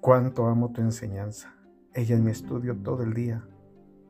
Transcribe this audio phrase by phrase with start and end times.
[0.00, 1.54] Cuánto amo tu enseñanza.
[1.92, 3.46] Ella es mi estudio todo el día.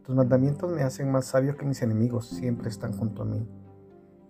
[0.05, 3.45] Tus mandamientos me hacen más sabio que mis enemigos, siempre están junto a mí.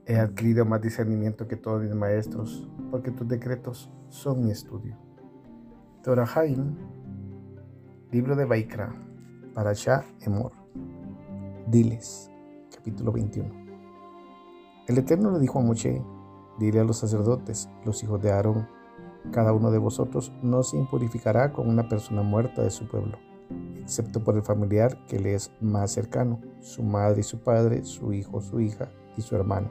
[0.07, 4.97] He adquirido más discernimiento que todos mis maestros, porque tus decretos son mi estudio.
[6.03, 6.77] Torahaim,
[8.11, 8.95] libro de Baikra,
[9.53, 10.53] Parashá Emor.
[11.67, 12.31] Diles,
[12.75, 13.51] capítulo 21.
[14.89, 16.03] El Eterno le dijo a Moshe,
[16.59, 18.80] dile a los sacerdotes, los hijos de Aarón,
[19.33, 23.19] cada uno de vosotros no se impurificará con una persona muerta de su pueblo,
[23.81, 28.13] excepto por el familiar que le es más cercano, su madre y su padre, su
[28.13, 29.71] hijo, su hija y su hermano,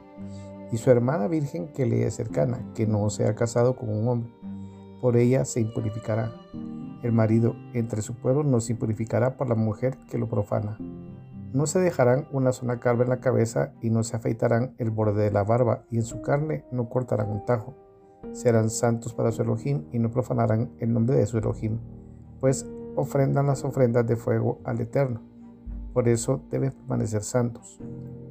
[0.72, 4.08] y su hermana virgen que le es cercana, que no se ha casado con un
[4.08, 4.32] hombre.
[5.00, 6.32] Por ella se impurificará.
[7.02, 10.76] El marido entre su pueblo no se impurificará por la mujer que lo profana.
[11.52, 15.24] No se dejarán una zona calva en la cabeza y no se afeitarán el borde
[15.24, 17.74] de la barba, y en su carne no cortarán un tajo
[18.32, 21.78] serán santos para su Elohim y no profanarán el nombre de su Elohim,
[22.40, 25.20] pues ofrendan las ofrendas de fuego al Eterno.
[25.92, 27.80] Por eso deben permanecer santos.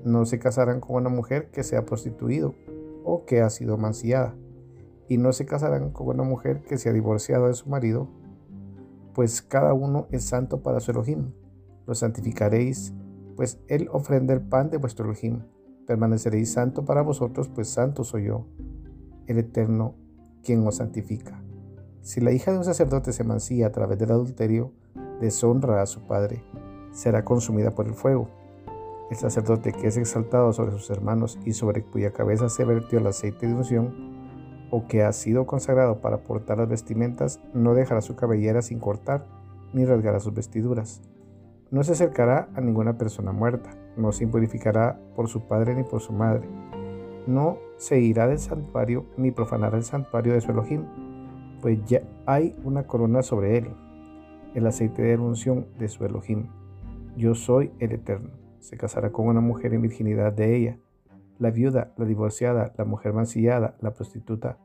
[0.03, 2.55] No se casarán con una mujer que sea prostituido
[3.03, 4.35] o que ha sido mancillada,
[5.07, 8.07] y no se casarán con una mujer que sea divorciada de su marido,
[9.13, 11.31] pues cada uno es santo para su Elohim.
[11.87, 12.93] Lo santificaréis,
[13.35, 15.41] pues él ofrenda el pan de vuestro Elohim.
[15.87, 18.45] Permaneceréis santo para vosotros, pues santo soy yo
[19.31, 19.95] el Eterno
[20.43, 21.41] quien os santifica.
[22.01, 24.71] Si la hija de un sacerdote se mancilla a través del adulterio,
[25.21, 26.43] deshonra a su padre,
[26.91, 28.29] será consumida por el fuego.
[29.11, 33.07] El sacerdote que es exaltado sobre sus hermanos y sobre cuya cabeza se vertió el
[33.07, 34.09] aceite de unción,
[34.71, 39.25] o que ha sido consagrado para portar las vestimentas, no dejará su cabellera sin cortar,
[39.73, 41.01] ni rasgará sus vestiduras.
[41.71, 46.01] No se acercará a ninguna persona muerta, no se impurificará por su padre ni por
[46.01, 46.47] su madre
[47.29, 50.83] no se irá del santuario ni profanará el santuario de su Elohim,
[51.61, 53.69] pues ya hay una corona sobre él,
[54.55, 56.47] el aceite de unción de su Elohim.
[57.15, 58.31] Yo soy el Eterno.
[58.59, 60.77] Se casará con una mujer en virginidad de ella.
[61.37, 64.57] La viuda, la divorciada, la mujer mancillada, la prostituta,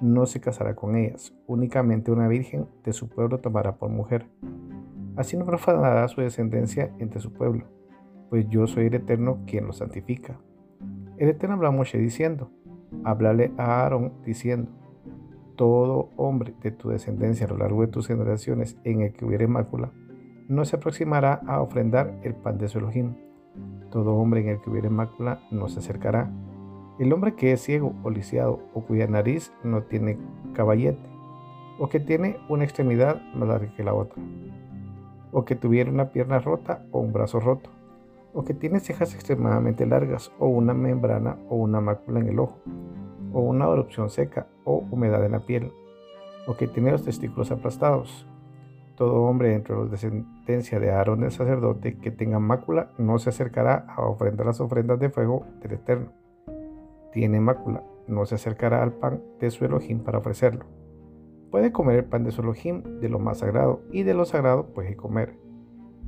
[0.00, 1.34] no se casará con ellas.
[1.46, 4.26] Únicamente una virgen de su pueblo tomará por mujer.
[5.16, 7.64] Así no profanará su descendencia entre su pueblo,
[8.28, 10.38] pues yo soy el Eterno quien lo santifica.
[11.18, 12.50] El Eterno habló a Moshe diciendo,
[13.04, 14.70] háblale a Aarón diciendo,
[15.56, 19.48] todo hombre de tu descendencia a lo largo de tus generaciones en el que hubiere
[19.48, 19.92] mácula,
[20.48, 23.14] no se aproximará a ofrendar el pan de su Elohim.
[23.90, 26.30] Todo hombre en el que hubiere mácula no se acercará.
[26.98, 30.18] El hombre que es ciego o lisiado o cuya nariz no tiene
[30.52, 31.08] caballete,
[31.78, 34.22] o que tiene una extremidad más larga que la otra,
[35.32, 37.70] o que tuviera una pierna rota o un brazo roto,
[38.36, 42.60] o que tiene cejas extremadamente largas, o una membrana o una mácula en el ojo,
[43.32, 45.72] o una erupción seca o humedad en la piel,
[46.46, 48.28] o que tiene los testículos aplastados.
[48.94, 53.30] Todo hombre dentro de la descendencia de Aarón el sacerdote que tenga mácula no se
[53.30, 56.12] acercará a ofrendar las ofrendas de fuego del Eterno.
[57.12, 60.66] Tiene mácula, no se acercará al pan de su Elohim para ofrecerlo.
[61.50, 64.66] Puede comer el pan de su Elohim de lo más sagrado, y de lo sagrado
[64.74, 65.38] puede comer,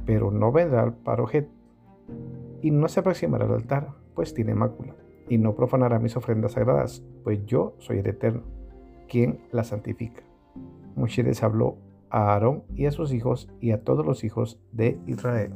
[0.05, 1.49] pero no vendrá al parojet
[2.63, 4.95] y no se aproximará al altar, pues tiene mácula,
[5.29, 8.43] y no profanará mis ofrendas sagradas, pues yo soy el Eterno,
[9.09, 10.23] quien la santifica.
[10.97, 11.77] Les habló
[12.11, 15.53] a Aarón y a sus hijos y a todos los hijos de Israel.